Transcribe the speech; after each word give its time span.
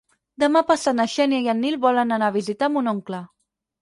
Demà 0.43 0.61
passat 0.69 0.95
na 0.99 1.05
Xènia 1.15 1.43
i 1.47 1.51
en 1.55 1.61
Nil 1.65 1.77
volen 1.85 2.17
anar 2.17 2.31
a 2.33 2.35
visitar 2.39 2.71
mon 2.79 2.91
oncle. 2.97 3.21